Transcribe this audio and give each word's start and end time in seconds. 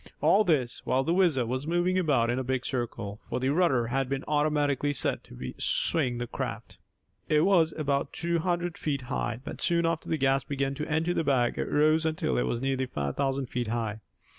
All 0.19 0.43
this 0.43 0.83
while 0.83 1.03
the 1.03 1.13
WHIZZER 1.13 1.45
was 1.45 1.67
moving 1.67 1.99
about 1.99 2.31
in 2.31 2.39
a 2.39 2.43
big 2.43 2.65
circle, 2.65 3.19
for 3.29 3.39
the 3.39 3.49
rudder 3.49 3.85
had 3.89 4.09
been 4.09 4.23
automatically 4.27 4.93
set 4.93 5.23
to 5.25 5.37
so 5.37 5.53
swing 5.59 6.17
the 6.17 6.25
craft. 6.25 6.79
It 7.29 7.41
was 7.41 7.71
about 7.77 8.11
two 8.11 8.39
hundred 8.39 8.79
feet 8.79 9.01
high, 9.13 9.41
but 9.43 9.61
soon 9.61 9.85
after 9.85 10.09
the 10.09 10.17
gas 10.17 10.43
began 10.43 10.73
to 10.73 10.87
enter 10.89 11.13
the 11.13 11.23
bag 11.23 11.59
it 11.59 11.69
rose 11.69 12.03
until 12.07 12.35
it 12.39 12.47
was 12.47 12.63
nearly 12.63 12.87
five 12.87 13.15
thousand 13.15 13.45
feet 13.51 13.67
high. 13.67 13.99